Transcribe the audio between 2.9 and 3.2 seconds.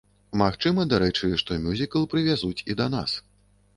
нас.